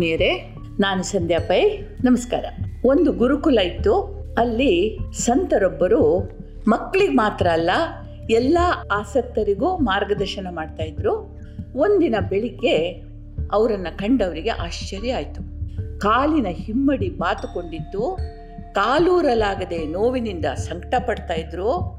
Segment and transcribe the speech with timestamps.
[0.00, 2.44] ಆತ್ಮೀಯರೇ, ನಾನು ಸಂಧ್ಯಾ ಪೈ, ನಮಸ್ಕಾರ.
[2.86, 4.02] ಒಂದು ಗುರುಕುಲ ಇತ್ತು.
[4.38, 6.30] ಅಲ್ಲಿ ಸಂತರೊಬ್ಬರು
[6.68, 7.70] ಮಕ್ಕಳಿಗೆ ಮಾತ್ರ ಅಲ್ಲ,
[8.30, 8.58] ಎಲ್ಲ
[8.92, 11.40] ಆಸಕ್ತರಿಗೂ ಮಾರ್ಗದರ್ಶನ ಮಾಡ್ತಾ ಇದ್ರು.
[11.76, 12.76] ಒಂದಿನ ಬೆಳಿಗ್ಗೆ
[13.52, 15.42] ಅವರನ್ನು ಕಂಡವರಿಗೆ ಆಶ್ಚರ್ಯ ಆಯಿತು.
[16.00, 18.18] ಕಾಲಿನ ಹಿಮ್ಮಡಿ ಬಾತುಕೊಂಡಿತ್ತು
[18.74, 21.96] ಕಾಲೂರಲಾಗದೆ ನೋವಿನಿಂದ ಸಂಕಟ ಪಡ್ತಾ ಇದ್ರು.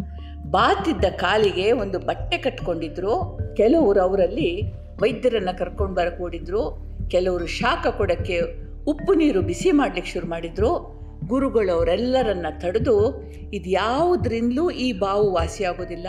[0.50, 3.40] ಬಾತಿದ್ದ ಕಾಲಿಗೆ ಒಂದು ಬಟ್ಟೆ ಕಟ್ಕೊಂಡಿದ್ರು.
[3.58, 4.72] ಕೆಲವರು ಅವರಲ್ಲಿ
[5.02, 6.91] ವೈದ್ಯರನ್ನು ಕರ್ಕೊಂಡು ಓಡಿದ್ರು.
[7.12, 8.40] ಕೆಲವರು ಶಾಖ ಕೊಡೋಕ್ಕೆ
[8.86, 11.02] ಉಪ್ಪು ನೀರು ಬಿಸಿ ಮಾಡ್ಲಿಕ್ಕೆ ಶುರು ಮಾಡಿದ್ರು.
[11.28, 16.08] ಗುರುಗಳು ಅವರೆಲ್ಲರನ್ನ ತಡೆದು ಇದು ಯಾವುದರಿಂದಲೂ ಈ ಬಾವು ವಾಸಿಯಾಗೋದಿಲ್ಲ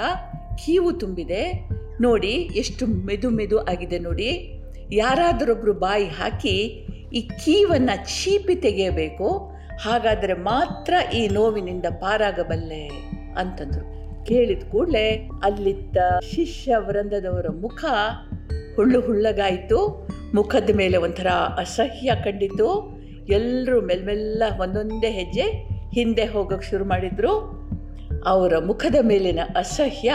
[0.64, 1.68] ಕೀವು ತುಂಬಿದೆ.
[2.00, 4.60] ನೋಡಿ ಎಷ್ಟು ಮೆದು ಮೆದು ಆಗಿದೆ ನೋಡಿ.
[4.92, 6.58] ಯಾರಾದರೊಬ್ಬರು ಬಾಯಿ ಹಾಕಿ
[7.14, 9.52] ಈ ಕೀವನ್ನು ಚೀಪಿ ತೆಗೆಯಬೇಕು.
[9.80, 12.86] ಹಾಗಾದರೆ ಮಾತ್ರ ಈ ನೋವಿನಿಂದ ಪಾರಾಗಬಲ್ಲೆ
[13.36, 14.02] ಅಂತಂದರು.
[14.24, 15.96] ಕೇಳಿದ ಕೂಡಲೇ ಅಲ್ಲಿದ್ದ
[16.34, 17.84] ಶಿಷ್ಯ ವೃಂದದವರ ಮುಖ
[18.76, 20.08] ಹುಳ್ಳು ಹುಳ್ಳಗಾಯಿತು.
[20.34, 25.42] ಮುಖದ ಮೇಲೆ ಒಂಥರ ಅಸಹ್ಯ ಕಂಡಿತು ಎಲ್ಲರೂ ಮೆಲ್ಮೆಲ್ಲ ಒಂದೊಂದೇ ಹೆಜ್ಜೆ
[25.94, 27.62] ಹಿಂದೆ ಹೋಗೋಕ್ಕೆ ಶುರು ಮಾಡಿದರು.
[28.26, 30.14] ಅವರ ಮುಖದ ಮೇಲಿನ ಅಸಹ್ಯ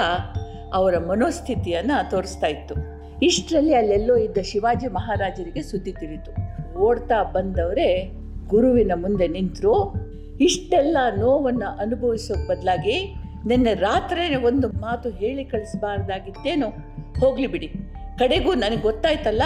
[0.74, 2.76] ಅವರ ಮನೋಸ್ಥಿತಿಯನ್ನು ತೋರಿಸ್ತಾ ಇತ್ತು.
[3.22, 6.32] ಇಷ್ಟರಲ್ಲಿ ಅಲ್ಲೆಲ್ಲೋ ಇದ್ದ ಶಿವಾಜಿ ಮಹಾರಾಜರಿಗೆ ಸುದ್ದಿ ತಿಳಿತು.
[6.80, 8.12] ಓಡ್ತಾ ಬಂದವರೇ
[8.48, 9.94] ಗುರುವಿನ ಮುಂದೆ ನಿಂತರು.
[10.40, 13.16] ಇಷ್ಟೆಲ್ಲ ನೋವನ್ನು ಅನುಭವಿಸೋ ಬದಲಾಗಿ
[13.48, 16.68] ನಿನ್ನೆ ರಾತ್ರಿನೇ ಒಂದು ಮಾತು ಹೇಳಿ ಕಳಿಸಬಾರ್ದಾಗಿತ್ತೇನೋ
[17.20, 17.68] ಹೋಗ್ಲಿ ಬಿಡಿ.
[18.20, 19.42] ಕಡೆಗೂ ನನಗೆ ಗೊತ್ತಾಯ್ತಲ್ಲ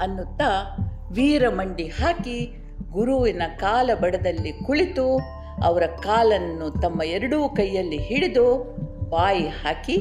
[0.00, 0.76] ಅನ್ನುತ್ತಾ
[1.12, 2.56] ವೀರಮಂಡಿ ಹಾಕಿ
[2.90, 5.20] ಗುರುವಿನ ಕಾಲ ಬಡದಲ್ಲಿ ಕುಳಿತು
[5.62, 8.76] ಅವರ ಕಾಲನ್ನು ತಮ್ಮ ಎರಡೂ ಕೈಯಲ್ಲಿ ಹಿಡಿದು
[9.10, 9.96] ಬಾಯಿ ಹಾಕಿ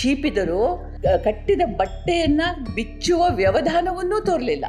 [0.00, 0.78] ಚೀಪಿದರು
[1.24, 2.42] ಕಟ್ಟಿದ ಬಟ್ಟೆಯನ್ನ
[2.74, 4.64] ಬಿಚ್ಚುವ ವ್ಯವಧಾನವನ್ನೂ ತೋರಲಿಲ್ಲ.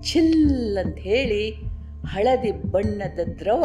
[0.00, 1.50] ಚಿಲ್ಲಂತ ಹೇಳಿ
[2.06, 3.64] ಹಳದಿ ಬಣ್ಣದ ದ್ರವ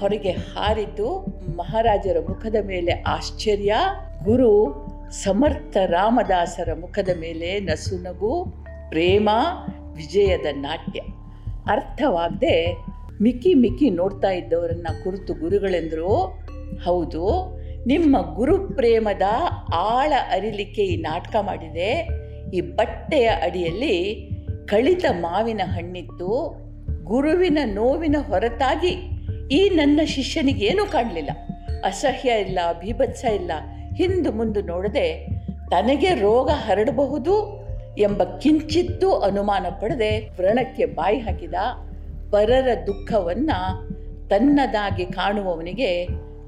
[0.00, 1.26] ಹೊರಗೆ ಹಾರಿತು.
[1.56, 3.74] ಮಹಾರಾಜರ ಮುಖದ ಮೇಲೆ ಆಶ್ಚರ್ಯ.
[4.24, 4.74] ಗುರು
[5.10, 8.46] ಸಮರ್ಥ ರಾಮದಾಸರ ಮುಖದ ಮೇಲೆ ನಸುನಗು.
[8.88, 9.30] ಪ್ರೇಮ,
[9.94, 11.00] ವಿಜಯದ ನಾಟ್ಯ.
[11.66, 12.76] ಅರ್ಥವಾಗದೆ
[13.22, 16.38] ಮಿಕ್ಕಿ ಮಿಕ್ಕಿ ನೋಡ್ತಾ ಇದ್ದವರನ್ನ ಕುರಿತು ಗುರುಗಳೆಂದರು,
[16.84, 19.22] ಹೌದು, ನಿಮ್ಮ ಗುರು ಪ್ರೇಮದ
[19.74, 22.08] ಆಳ ಅರಿಲಿಕ್ಕೆ ಈ ನಾಟಕ ಮಾಡಿದೆ.
[22.54, 24.30] ಈ ಬಟ್ಟೆಯ ಅಡಿಯಲ್ಲಿ
[24.66, 26.54] ಕಳಿತ ಮಾವಿನ ಹಣ್ಣಿತ್ತು.
[27.04, 29.10] ಗುರುವಿನ ನೋವಿನ ಹೊರತಾಗಿ
[29.52, 31.30] ಈ ನನ್ನ ಶಿಷ್ಯನಿಗೆ ಏನೂ ಕಾಣಲಿಲ್ಲ.
[31.84, 33.52] ಅಸಹ್ಯ ಇಲ್ಲ, ಭೀಭತ್ಸ ಇಲ್ಲ.
[33.94, 35.26] ಹಿಂದು ಮುಂದೆ ನೋಡದೆ
[35.70, 37.67] ತನಗೆ ರೋಗ ಹರಡಬಹುದು
[37.98, 41.54] ಎಂಬ ಕಿಂಚಿತ್ತೂ ಅನುಮಾನ ಪಡದೆ ವ್ರಣಕ್ಕೆ ಬಾಯಿ ಹಾಕಿದ
[42.30, 43.50] ಪರರ ದುಃಖವನ್ನ
[44.28, 46.04] ತನ್ನದಾಗಿ ಕಾಣುವವನಿಗೆ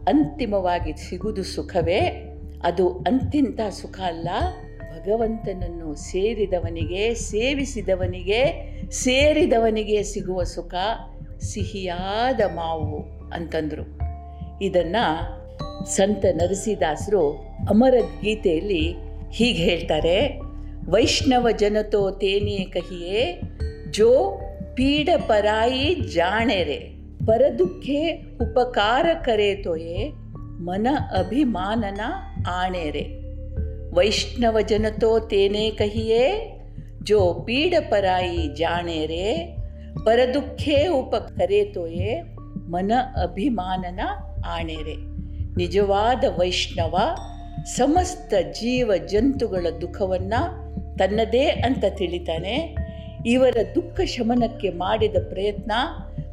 [0.09, 2.27] ಅಂತಿಮವಾಗಿ ಸಿಗುವುದು ಸುಖವೇ?
[2.63, 4.29] ಅದು ಅಂತಿಂತ ಸುಖ ಅಲ್ಲ.
[4.79, 10.75] ಭಗವಂತನನ್ನು ಸೇರಿದವನಿಗೆ, ಸೇವಿಸಿದವನಿಗೆ, ಸೇರಿದವನಿಗೆ ಸಿಗುವ ಸುಖ
[11.41, 13.99] ಸಿಹಿಯಾದ ಮಾವು ಅಂತಂದರು.
[14.63, 15.41] ಇದನ್ನು
[15.87, 17.31] ಸಂತ ನರಸಿದಾಸರು
[17.71, 18.95] ಅಮರ ಗೀತೆಯಲ್ಲಿ
[19.31, 20.50] ಹೀಗೆ ಹೇಳ್ತಾರೆ.
[20.91, 23.41] ವೈಷ್ಣವ ಜನತೋ ತೇನೇ ಕಹಿಯೇ
[23.91, 24.41] ಜೋ
[24.75, 26.77] ಪೀಡ ಪರಾಯಿ ಜಾಣೆರೆ.
[27.27, 30.09] ಪರದುಃಖೆ ಉಪಕಾರ ಕರೆ ತೋಯೆ
[30.39, 30.87] ಮನ
[31.19, 32.01] ಅಭಿಮಾನನ
[32.51, 33.03] ಆಣೆರೆ.
[33.95, 36.57] ವೈಷ್ಣವ ಜನತೋ ತೇನೇ ಕಹಿಯೇ
[37.03, 39.57] ಜೋ ಪೀಡ ಪರಾಯಿ ಜಾಣೆರೆ.
[40.05, 42.23] ಪರದುಃಖೇ ಉಪಕರೆ ತೋಯೆ
[42.71, 42.93] ಮನ
[43.23, 44.01] ಅಭಿಮಾನನ
[44.47, 44.97] ಆಣೆರೆ.
[45.57, 46.99] ನಿಜವಾದ ವೈಷ್ಣವ
[47.65, 50.60] ಸಮಸ್ತ ಜೀವ ಜಂತುಗಳ ದುಃಖವನ್ನು
[51.01, 52.55] ತನ್ನದೇ ಅಂತ ತಿಳಿತಾನೆ,
[53.27, 55.73] ಇವರ ದುಃಖ ಶಮನಕ್ಕೆ ಮಾಡಿದ ಪ್ರಯತ್ನ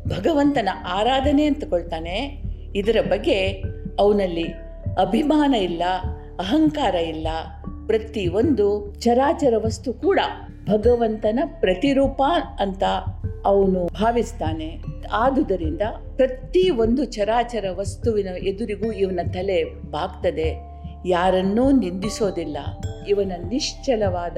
[0.07, 2.17] ಭಗವಂತನ ಆರಾಧನೆ ಅಂತಕೊಳ್ತಾನೆ
[2.75, 3.39] ಇದರ ಬಗ್ಗೆ
[4.00, 4.47] ಅವನಲ್ಲಿ
[5.01, 5.83] ಅಭಿಮಾನ ಇಲ್ಲ,
[6.39, 7.28] ಅಹಂಕಾರ ಇಲ್ಲ,
[7.88, 8.67] ಪ್ರತಿಯೊಂದು
[9.00, 10.19] ಚರಾಚರ ವಸ್ತು ಕೂಡ
[10.69, 12.22] ಭಗವಂತನ ಪ್ರತಿರೂಪ
[12.59, 12.84] ಅಂತ
[13.45, 14.69] ಅವನು ಭಾವಿಸ್ತಾನೆ.
[15.13, 15.84] ಆದುದರಿಂದ
[16.16, 19.59] ಪ್ರತಿ ಒಂದು ಚರಾಚರ ವಸ್ತುವಿನ ಎದುರಿಗೂ ಇವನ ತಲೆ
[19.91, 20.49] ಬಾಗ್ತದೆ,
[21.05, 22.57] ಯಾರನ್ನೂ ನಿಂದಿಸೋದಿಲ್ಲ.
[23.07, 24.38] ಇವನ ನಿಶ್ಚಲವಾದ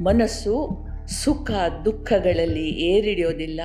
[0.00, 1.50] ಮನಸ್ಸು ಸುಖ
[1.84, 3.60] ದುಃಖಗಳಲ್ಲಿ ಏರಿಡಿಯೋದಿಲ್ಲ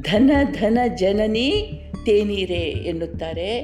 [0.00, 3.56] ಧನ ಧನ, ಜನನಿ, ತೇನೀರೆ ಎನ್ನುತ್ತಾರೆ.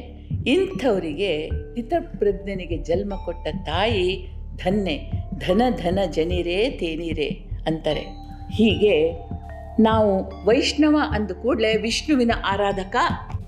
[0.47, 4.27] ಇಂಥವರಿಗೆ ಹಿತಪ್ರಜ್ಞನಿಗೆ ಜನ್ಮ ಕೊಟ್ಟ ತಾಯಿ
[4.57, 7.29] ಧನ್ನೆ ಧನ ಧನ, ಜನಿರೇ, ತೇನೀರೆ
[7.67, 8.01] ಅಂತಾರೆ.
[8.53, 9.13] ಹೀಗೆ
[9.83, 12.97] ನಾವು ವೈಷ್ಣವ ಅಂದ ಕೂಡಲೇ ವಿಷ್ಣುವಿನ ಆರಾಧಕ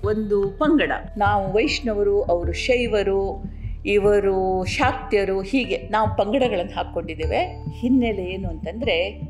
[0.05, 0.91] ಒಂದು ಪಂಗಡ.
[1.17, 3.43] ನಾವು ವೈಷ್ಣವರು, ಅವರು ಶೈವರು
[3.87, 7.65] ಇವರು ಶಾಕ್ತ್ಯರು ಹೀಗೆ ನಾವು ಪಂಗಡಗಳನ್ನು ಹಾಕ್ಕೊಂಡಿದ್ದೇವೆ.
[7.73, 9.21] ಹಿನ್ನೆಲೆ ಏನು ಅಂತಂದರೆ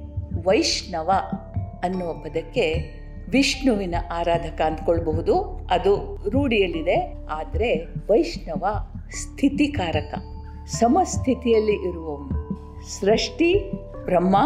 [0.44, 1.12] ವೈಷ್ಣವ
[1.84, 2.76] ಅನ್ನುವ ಪದಕ್ಕೆ
[3.30, 5.42] ವಿಷ್ಣುವಿನ ಆರಾಧಕ ಅಂದ್ಕೊಳ್ಬಹುದು.
[5.72, 7.14] ಅದು ರೂಢಿಯಲ್ಲಿದೆ.
[7.30, 7.76] ಆದರೆ
[8.10, 8.66] ವೈಷ್ಣವ
[9.10, 10.14] ಸ್ಥಿತಿಕಾರಕ.
[10.66, 12.50] ಸಮಸ್ಥಿತಿಯಲ್ಲಿ ಇರುವವನು.
[13.00, 13.72] ಸೃಷ್ಟಿ,
[14.06, 14.38] ಬ್ರಹ್ಮ,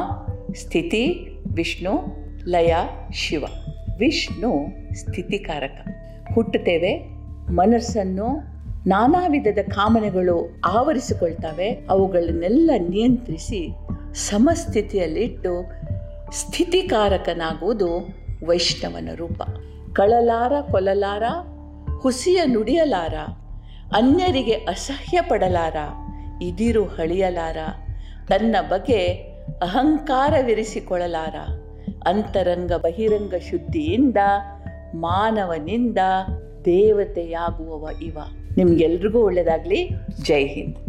[0.56, 2.04] ಸ್ಥಿತಿ, ವಿಷ್ಣು,
[2.48, 2.74] ಲಯ,
[3.13, 3.46] ಶಿವ.
[3.98, 4.66] ವಿಷ್ಣು
[4.96, 5.88] ಸ್ಥಿತಿಕಾರಕ.
[6.34, 6.98] ಹುಟ್ಟುತ್ತೇವೆ
[7.52, 8.50] ಮನಸ್ಸನ್ನು
[8.86, 11.86] ನಾನಾ ವಿಧದ ಕಾಮನೆಗಳು ಆವರಿಸಿಕೊಳ್ತವೆ.
[11.89, 13.74] ಅವುಗಳನ್ನೆಲ್ಲ ನಿಯಂತ್ರಿಸಿ
[14.13, 15.63] ಸಮಸ್ಥಿತಿಯಲ್ಲಿಟ್ಟು
[16.31, 18.10] ಸ್ಥಿತಿಕಾರಕನಾಗುವುದು
[18.48, 19.42] ವೈಷ್ಣವನ ರೂಪ.
[19.94, 21.24] ಕಳಲಾರ ಕೊಲಲಾರ,
[22.01, 23.13] ಹುಸಿಯ ನುಡಿಯಲಾರ,
[23.95, 25.75] ಅನ್ಯರಿಗೆ ಅಸಹ್ಯ ಪಡಲಾರ
[26.42, 27.57] ಇದಿರು ಹಳಿಯಲಾರ,
[28.27, 28.98] ತನ್ನ ಬಗ್ಗೆ
[29.62, 31.36] ಅಹಂಕಾರವಿರಿಸಿಕೊಳ್ಳಲಾರ,
[32.06, 34.18] ಅಂತರಂಗ ಬಹಿರಂಗ ಶುದ್ಧಿಯಿಂದ,
[34.95, 35.98] ಮಾನವನಿಂದ
[36.66, 38.18] ದೇವತೆಯಾಗುವವ ಇವ.
[38.57, 39.80] ನಿಮ್ಗೆಲ್ರಿಗೂ ಒಳ್ಳೆಯದಾಗಲಿ
[40.27, 40.80] ಜೈ ಹಿಂದ್.